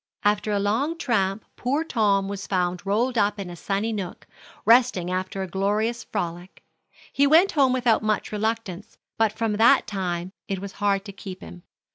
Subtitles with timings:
[0.23, 4.25] After a long tramp poor Tom was found rolled up in a sunny nook,
[4.65, 6.63] resting after a glorious frolic.
[7.13, 11.41] He went home without much reluctance, but from that time it was hard to keep
[11.41, 11.61] him.